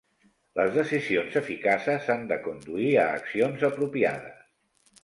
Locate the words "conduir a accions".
2.49-3.69